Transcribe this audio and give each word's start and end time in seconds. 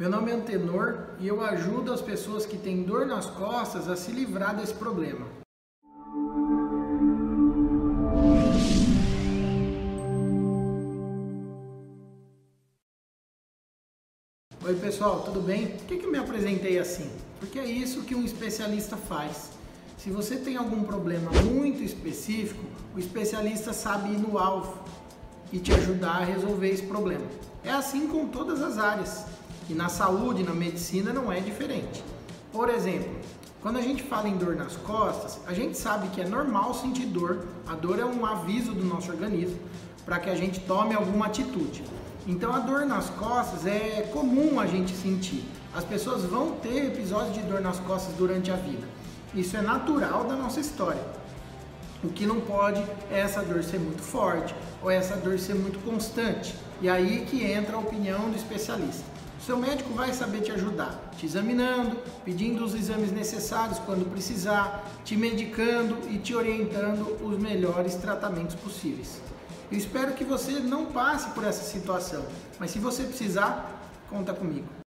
Meu 0.00 0.08
nome 0.08 0.30
é 0.30 0.34
Antenor 0.34 1.08
e 1.18 1.28
eu 1.28 1.42
ajudo 1.42 1.92
as 1.92 2.00
pessoas 2.00 2.46
que 2.46 2.56
têm 2.56 2.84
dor 2.84 3.04
nas 3.04 3.26
costas 3.26 3.86
a 3.86 3.94
se 3.94 4.10
livrar 4.10 4.56
desse 4.56 4.72
problema. 4.72 5.26
Oi 14.64 14.74
pessoal, 14.80 15.20
tudo 15.20 15.42
bem? 15.42 15.66
Por 15.66 15.84
que, 15.84 15.98
que 15.98 16.06
eu 16.06 16.10
me 16.10 16.16
apresentei 16.16 16.78
assim? 16.78 17.10
Porque 17.38 17.58
é 17.58 17.66
isso 17.66 18.00
que 18.04 18.14
um 18.14 18.24
especialista 18.24 18.96
faz. 18.96 19.50
Se 19.98 20.08
você 20.08 20.36
tem 20.38 20.56
algum 20.56 20.82
problema 20.82 21.30
muito 21.44 21.82
específico, 21.82 22.64
o 22.96 22.98
especialista 22.98 23.74
sabe 23.74 24.14
ir 24.14 24.18
no 24.18 24.38
alvo 24.38 24.82
e 25.52 25.58
te 25.58 25.74
ajudar 25.74 26.22
a 26.22 26.24
resolver 26.24 26.70
esse 26.70 26.84
problema. 26.84 27.26
É 27.62 27.70
assim 27.70 28.06
com 28.06 28.26
todas 28.28 28.62
as 28.62 28.78
áreas. 28.78 29.26
E 29.70 29.72
na 29.72 29.88
saúde, 29.88 30.42
na 30.42 30.52
medicina, 30.52 31.12
não 31.12 31.30
é 31.30 31.38
diferente. 31.38 32.02
Por 32.52 32.68
exemplo, 32.68 33.08
quando 33.62 33.76
a 33.78 33.80
gente 33.80 34.02
fala 34.02 34.28
em 34.28 34.36
dor 34.36 34.56
nas 34.56 34.74
costas, 34.74 35.38
a 35.46 35.54
gente 35.54 35.78
sabe 35.78 36.08
que 36.08 36.20
é 36.20 36.26
normal 36.26 36.74
sentir 36.74 37.06
dor. 37.06 37.46
A 37.68 37.76
dor 37.76 38.00
é 38.00 38.04
um 38.04 38.26
aviso 38.26 38.72
do 38.72 38.84
nosso 38.84 39.12
organismo 39.12 39.60
para 40.04 40.18
que 40.18 40.28
a 40.28 40.34
gente 40.34 40.58
tome 40.58 40.92
alguma 40.92 41.26
atitude. 41.26 41.84
Então 42.26 42.52
a 42.52 42.58
dor 42.58 42.84
nas 42.84 43.10
costas 43.10 43.64
é 43.64 44.10
comum 44.12 44.58
a 44.58 44.66
gente 44.66 44.92
sentir. 44.92 45.44
As 45.72 45.84
pessoas 45.84 46.24
vão 46.24 46.56
ter 46.56 46.86
episódios 46.86 47.34
de 47.34 47.42
dor 47.42 47.60
nas 47.60 47.78
costas 47.78 48.12
durante 48.16 48.50
a 48.50 48.56
vida. 48.56 48.88
Isso 49.32 49.56
é 49.56 49.62
natural 49.62 50.24
da 50.24 50.34
nossa 50.34 50.58
história. 50.58 51.04
O 52.02 52.08
que 52.08 52.26
não 52.26 52.40
pode 52.40 52.82
é 53.08 53.20
essa 53.20 53.40
dor 53.40 53.62
ser 53.62 53.78
muito 53.78 54.02
forte 54.02 54.52
ou 54.82 54.90
essa 54.90 55.14
dor 55.14 55.38
ser 55.38 55.54
muito 55.54 55.78
constante. 55.84 56.56
E 56.82 56.88
aí 56.88 57.24
que 57.24 57.44
entra 57.44 57.76
a 57.76 57.78
opinião 57.78 58.30
do 58.30 58.36
especialista. 58.36 59.04
Seu 59.44 59.56
médico 59.56 59.94
vai 59.94 60.12
saber 60.12 60.42
te 60.42 60.52
ajudar, 60.52 61.12
te 61.16 61.24
examinando, 61.24 61.96
pedindo 62.24 62.62
os 62.62 62.74
exames 62.74 63.10
necessários 63.10 63.78
quando 63.78 64.10
precisar, 64.10 64.86
te 65.02 65.16
medicando 65.16 65.96
e 66.10 66.18
te 66.18 66.34
orientando 66.34 67.16
os 67.24 67.38
melhores 67.38 67.94
tratamentos 67.94 68.54
possíveis. 68.54 69.20
Eu 69.72 69.78
espero 69.78 70.12
que 70.12 70.24
você 70.24 70.52
não 70.52 70.86
passe 70.86 71.30
por 71.30 71.44
essa 71.44 71.64
situação, 71.64 72.24
mas 72.58 72.70
se 72.70 72.78
você 72.78 73.04
precisar, 73.04 73.80
conta 74.10 74.34
comigo. 74.34 74.80